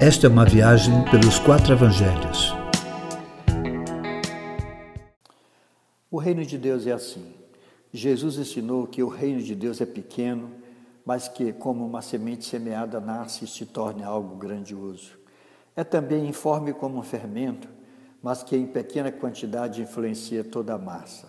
Esta 0.00 0.28
é 0.28 0.30
uma 0.30 0.44
viagem 0.44 1.04
pelos 1.10 1.40
quatro 1.40 1.72
evangelhos. 1.72 2.54
O 6.08 6.18
reino 6.18 6.46
de 6.46 6.56
Deus 6.56 6.86
é 6.86 6.92
assim. 6.92 7.34
Jesus 7.92 8.38
ensinou 8.38 8.86
que 8.86 9.02
o 9.02 9.08
reino 9.08 9.42
de 9.42 9.56
Deus 9.56 9.80
é 9.80 9.86
pequeno, 9.86 10.52
mas 11.04 11.26
que, 11.26 11.52
como 11.52 11.84
uma 11.84 12.00
semente 12.00 12.44
semeada, 12.44 13.00
nasce 13.00 13.44
e 13.44 13.48
se 13.48 13.66
torna 13.66 14.06
algo 14.06 14.36
grandioso. 14.36 15.18
É 15.74 15.82
também 15.82 16.28
informe 16.28 16.72
como 16.72 16.96
um 16.96 17.02
fermento, 17.02 17.68
mas 18.22 18.44
que 18.44 18.56
em 18.56 18.68
pequena 18.68 19.10
quantidade 19.10 19.82
influencia 19.82 20.44
toda 20.44 20.74
a 20.74 20.78
massa. 20.78 21.26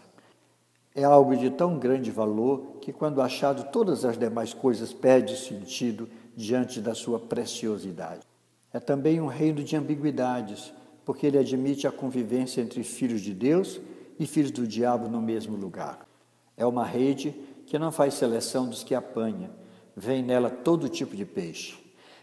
É 0.93 1.03
algo 1.03 1.35
de 1.35 1.49
tão 1.49 1.79
grande 1.79 2.11
valor 2.11 2.77
que, 2.81 2.93
quando 2.93 3.19
achado, 3.19 3.71
todas 3.71 4.05
as 4.05 4.15
demais 4.15 4.53
coisas 4.53 4.93
perdem 4.93 5.35
sentido 5.35 6.07
diante 6.35 6.79
da 6.79 6.93
sua 6.93 7.19
preciosidade. 7.19 8.29
É 8.73 8.79
também 8.79 9.19
um 9.19 9.27
reino 9.27 9.63
de 9.63 9.75
ambiguidades, 9.75 10.73
porque 11.05 11.25
ele 11.25 11.39
admite 11.39 11.87
a 11.87 11.91
convivência 11.91 12.61
entre 12.61 12.83
filhos 12.83 13.21
de 13.21 13.33
Deus 13.33 13.81
e 14.19 14.27
filhos 14.27 14.51
do 14.51 14.67
diabo 14.67 15.07
no 15.07 15.21
mesmo 15.21 15.55
lugar. 15.55 16.07
É 16.55 16.65
uma 16.65 16.85
rede 16.85 17.33
que 17.65 17.79
não 17.79 17.91
faz 17.91 18.13
seleção 18.15 18.67
dos 18.67 18.83
que 18.83 18.93
apanha, 18.93 19.49
vem 19.95 20.21
nela 20.21 20.49
todo 20.49 20.89
tipo 20.89 21.15
de 21.15 21.25
peixe. 21.25 21.77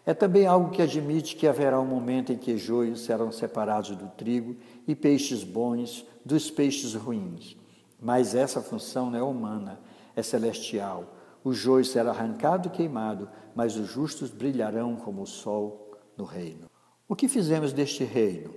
É 0.04 0.14
também 0.14 0.46
algo 0.46 0.70
que 0.70 0.82
admite 0.82 1.34
que 1.34 1.48
haverá 1.48 1.80
um 1.80 1.86
momento 1.86 2.32
em 2.32 2.36
que 2.36 2.56
joios 2.56 3.00
serão 3.00 3.32
separados 3.32 3.96
do 3.96 4.06
trigo 4.08 4.54
e 4.86 4.94
peixes 4.94 5.42
bons 5.42 6.06
dos 6.24 6.48
peixes 6.48 6.94
ruins. 6.94 7.56
Mas 8.00 8.34
essa 8.34 8.62
função 8.62 9.10
não 9.10 9.18
é 9.18 9.22
humana, 9.22 9.80
é 10.14 10.22
celestial. 10.22 11.12
O 11.42 11.52
joio 11.52 11.84
será 11.84 12.10
arrancado 12.10 12.68
e 12.68 12.70
queimado, 12.70 13.28
mas 13.52 13.76
os 13.76 13.88
justos 13.88 14.30
brilharão 14.30 14.94
como 14.94 15.22
o 15.22 15.26
sol 15.26 15.85
no 16.16 16.24
reino. 16.24 16.70
O 17.08 17.14
que 17.14 17.28
fizemos 17.28 17.72
deste 17.72 18.04
reino? 18.04 18.54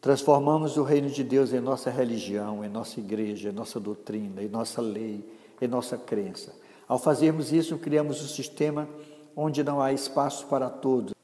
Transformamos 0.00 0.76
o 0.76 0.82
reino 0.82 1.10
de 1.10 1.22
Deus 1.22 1.52
em 1.52 1.60
nossa 1.60 1.90
religião, 1.90 2.64
em 2.64 2.68
nossa 2.68 2.98
igreja, 3.00 3.50
em 3.50 3.52
nossa 3.52 3.78
doutrina, 3.78 4.42
em 4.42 4.48
nossa 4.48 4.80
lei, 4.80 5.24
em 5.60 5.68
nossa 5.68 5.96
crença. 5.98 6.54
Ao 6.88 6.98
fazermos 6.98 7.52
isso, 7.52 7.78
criamos 7.78 8.22
um 8.22 8.28
sistema 8.28 8.88
onde 9.36 9.62
não 9.62 9.80
há 9.80 9.92
espaço 9.92 10.46
para 10.46 10.68
todos, 10.68 11.14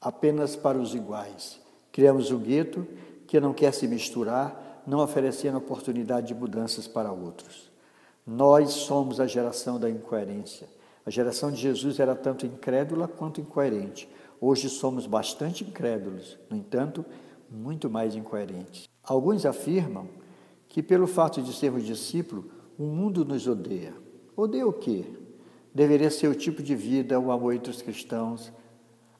apenas 0.00 0.54
para 0.54 0.78
os 0.78 0.94
iguais. 0.94 1.60
Criamos 1.90 2.30
o 2.30 2.38
gueto 2.38 2.86
que 3.26 3.40
não 3.40 3.52
quer 3.52 3.72
se 3.72 3.88
misturar, 3.88 4.82
não 4.86 5.00
oferecendo 5.00 5.58
oportunidade 5.58 6.28
de 6.28 6.34
mudanças 6.34 6.86
para 6.86 7.10
outros. 7.10 7.70
Nós 8.26 8.70
somos 8.70 9.20
a 9.20 9.26
geração 9.26 9.80
da 9.80 9.88
incoerência. 9.88 10.68
A 11.04 11.10
geração 11.10 11.50
de 11.50 11.60
Jesus 11.60 11.98
era 11.98 12.14
tanto 12.14 12.46
incrédula 12.46 13.08
quanto 13.08 13.40
incoerente. 13.40 14.08
Hoje 14.40 14.68
somos 14.68 15.06
bastante 15.06 15.64
incrédulos, 15.64 16.38
no 16.48 16.56
entanto, 16.56 17.04
muito 17.50 17.90
mais 17.90 18.14
incoerentes. 18.14 18.88
Alguns 19.02 19.44
afirmam 19.44 20.08
que, 20.68 20.82
pelo 20.82 21.06
fato 21.06 21.42
de 21.42 21.52
sermos 21.52 21.84
discípulos, 21.84 22.44
o 22.78 22.84
mundo 22.84 23.24
nos 23.24 23.46
odeia. 23.46 23.94
Odeia 24.36 24.66
o 24.66 24.72
quê? 24.72 25.04
Deveria 25.74 26.10
ser 26.10 26.28
o 26.28 26.34
tipo 26.34 26.62
de 26.62 26.76
vida, 26.76 27.18
o 27.18 27.32
amor 27.32 27.54
entre 27.54 27.70
os 27.70 27.82
cristãos, 27.82 28.52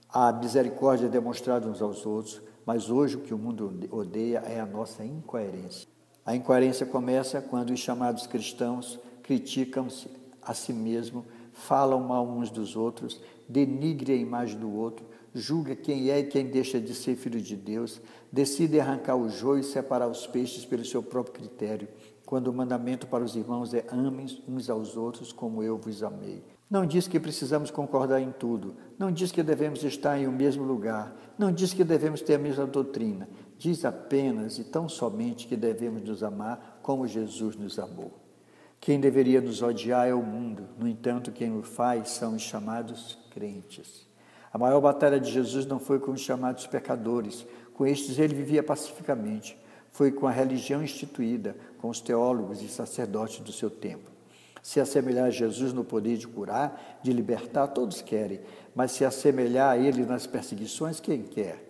a 0.08 0.33
misericórdia 0.33 1.08
demonstrada 1.08 1.69
uns 1.69 1.83
aos 1.83 2.06
outros, 2.06 2.41
mas 2.64 2.91
hoje 2.91 3.16
o 3.16 3.20
que 3.20 3.34
o 3.34 3.39
mundo 3.39 3.89
odeia 3.91 4.39
é 4.46 4.61
a 4.61 4.66
nossa 4.66 5.05
incoerência. 5.05 5.89
A 6.24 6.36
incoerência 6.36 6.86
começa 6.86 7.41
quando 7.41 7.70
os 7.70 7.80
chamados 7.80 8.27
cristãos 8.27 9.00
criticam-se 9.22 10.08
a 10.42 10.55
si 10.55 10.72
mesmos, 10.72 11.24
falam 11.59 12.01
mal 12.01 12.27
uns 12.27 12.51
dos 12.51 12.77
outros, 12.77 13.20
denigre 13.48 14.12
a 14.12 14.17
imagem 14.17 14.59
do 14.59 14.73
outro, 14.73 15.05
julga 15.34 15.75
quem 15.75 16.11
é 16.11 16.20
e 16.20 16.25
quem 16.25 16.47
deixa 16.47 16.81
de 16.81 16.95
ser 16.95 17.17
filho 17.17 17.41
de 17.41 17.56
Deus, 17.56 18.01
decide 18.31 18.80
arrancar 18.80 19.17
o 19.17 19.29
joio 19.29 19.61
e 19.61 19.64
separar 19.64 20.08
os 20.08 20.27
peixes 20.27 20.64
pelo 20.64 20.85
seu 20.85 21.02
próprio 21.02 21.35
critério, 21.35 21.89
quando 22.24 22.48
o 22.48 22.52
mandamento 22.52 23.07
para 23.07 23.24
os 23.24 23.35
irmãos 23.35 23.74
é 23.74 23.85
amem 23.89 24.27
uns 24.47 24.70
aos 24.70 24.97
outros 24.97 25.33
como 25.33 25.63
eu 25.63 25.77
vos 25.79 26.02
amei. 26.02 26.45
Não 26.70 26.85
diz 26.85 27.08
que 27.08 27.18
precisamos 27.18 27.70
concordar 27.70 28.20
em 28.20 28.30
tudo, 28.30 28.77
não 28.98 29.11
diz 29.11 29.33
que 29.33 29.42
devemos 29.42 29.83
estar 29.83 30.18
em 30.18 30.27
o 30.27 30.33
mesmo 30.33 30.63
lugar, 30.63 31.17
não 31.39 31.51
diz 31.51 31.73
que 31.73 31.83
devemos 31.83 32.20
ter 32.20 32.35
a 32.35 32.39
mesma 32.39 32.67
doutrina, 32.67 33.29
diz 33.57 33.85
apenas 33.85 34.58
e 34.58 34.64
tão 34.64 34.89
somente 34.89 35.47
que 35.47 35.57
devemos 35.57 36.02
nos 36.02 36.23
amar 36.23 36.79
como 36.83 37.07
Jesus 37.07 37.57
nos 37.57 37.79
amou. 37.79 38.13
Quem 38.80 39.01
deveria 39.01 39.41
nos 39.41 39.63
odiar 39.63 40.07
é 40.07 40.14
o 40.14 40.23
mundo, 40.23 40.67
no 40.78 40.89
entanto, 40.89 41.33
quem 41.33 41.56
o 41.56 41.62
faz 41.62 42.11
são 42.11 42.34
os 42.34 42.42
chamados 42.42 43.18
crentes. 43.30 44.06
A 44.52 44.58
maior 44.58 44.80
batalha 44.80 45.18
de 45.20 45.30
Jesus 45.30 45.66
não 45.66 45.78
foi 45.78 45.98
com 45.98 46.12
os 46.12 46.20
chamados 46.20 46.66
pecadores, 46.66 47.46
com 47.74 47.86
estes 47.86 48.18
ele 48.18 48.34
vivia 48.34 48.62
pacificamente 48.62 49.58
foi 49.90 50.12
com 50.12 50.27
a 50.27 50.30
religião 50.30 50.83
instituída, 50.83 51.56
com 51.78 51.88
os 51.88 52.00
teólogos 52.00 52.62
e 52.62 52.68
sacerdotes 52.68 53.40
do 53.40 53.52
seu 53.52 53.70
tempo. 53.70 54.11
Se 54.62 54.80
assemelhar 54.80 55.27
a 55.27 55.30
Jesus 55.30 55.72
no 55.72 55.84
poder 55.84 56.17
de 56.17 56.28
curar, 56.28 57.00
de 57.02 57.12
libertar, 57.12 57.68
todos 57.68 58.02
querem, 58.02 58.40
mas 58.74 58.92
se 58.92 59.05
assemelhar 59.05 59.70
a 59.70 59.78
Ele 59.78 60.05
nas 60.05 60.27
perseguições, 60.27 61.00
quem 61.00 61.22
quer? 61.22 61.64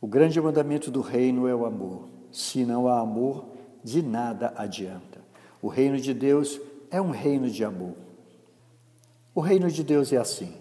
O 0.00 0.06
grande 0.06 0.40
mandamento 0.40 0.90
do 0.90 1.00
reino 1.00 1.48
é 1.48 1.54
o 1.54 1.66
amor. 1.66 2.08
Se 2.30 2.64
não 2.64 2.86
há 2.86 3.00
amor, 3.00 3.46
de 3.82 4.02
nada 4.02 4.52
adianta. 4.56 5.20
O 5.60 5.68
reino 5.68 5.98
de 5.98 6.14
Deus 6.14 6.60
é 6.90 7.00
um 7.00 7.10
reino 7.10 7.50
de 7.50 7.64
amor. 7.64 7.94
O 9.38 9.40
reino 9.40 9.70
de 9.70 9.84
Deus 9.84 10.12
é 10.12 10.16
assim: 10.16 10.52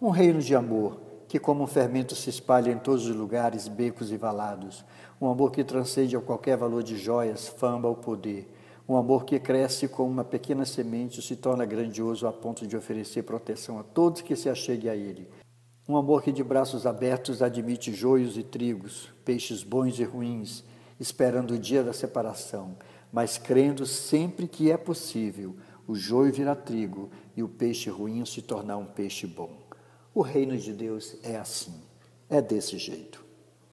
um 0.00 0.08
reino 0.08 0.40
de 0.40 0.54
amor 0.54 0.98
que, 1.28 1.38
como 1.38 1.64
um 1.64 1.66
fermento, 1.66 2.16
se 2.16 2.30
espalha 2.30 2.70
em 2.70 2.78
todos 2.78 3.06
os 3.06 3.14
lugares, 3.14 3.68
becos 3.68 4.10
e 4.10 4.16
valados. 4.16 4.86
Um 5.20 5.28
amor 5.28 5.52
que 5.52 5.62
transcende 5.62 6.16
a 6.16 6.20
qualquer 6.22 6.56
valor 6.56 6.82
de 6.82 6.96
joias, 6.96 7.46
fama 7.46 7.88
ou 7.88 7.94
poder. 7.94 8.50
Um 8.88 8.96
amor 8.96 9.26
que 9.26 9.38
cresce 9.38 9.86
como 9.86 10.10
uma 10.10 10.24
pequena 10.24 10.64
semente 10.64 11.20
e 11.20 11.22
se 11.22 11.36
torna 11.36 11.66
grandioso 11.66 12.26
a 12.26 12.32
ponto 12.32 12.66
de 12.66 12.74
oferecer 12.74 13.22
proteção 13.22 13.78
a 13.78 13.82
todos 13.82 14.22
que 14.22 14.34
se 14.34 14.48
acheguem 14.48 14.90
a 14.90 14.96
ele. 14.96 15.28
Um 15.86 15.98
amor 15.98 16.22
que 16.22 16.32
de 16.32 16.42
braços 16.42 16.86
abertos 16.86 17.42
admite 17.42 17.92
joios 17.92 18.38
e 18.38 18.42
trigos, 18.42 19.12
peixes 19.26 19.62
bons 19.62 19.98
e 19.98 20.04
ruins, 20.04 20.64
esperando 20.98 21.50
o 21.50 21.58
dia 21.58 21.84
da 21.84 21.92
separação, 21.92 22.76
mas 23.12 23.36
crendo 23.36 23.84
sempre 23.84 24.48
que 24.48 24.70
é 24.70 24.78
possível 24.78 25.54
o 25.86 25.94
joio 25.94 26.32
virar 26.32 26.56
trigo 26.56 27.10
e 27.36 27.42
o 27.42 27.48
peixe 27.48 27.90
ruim 27.90 28.24
se 28.24 28.42
tornar 28.42 28.76
um 28.76 28.86
peixe 28.86 29.26
bom. 29.26 29.62
O 30.14 30.22
reino 30.22 30.56
de 30.56 30.72
Deus 30.72 31.16
é 31.22 31.36
assim, 31.36 31.74
é 32.28 32.40
desse 32.40 32.78
jeito. 32.78 33.24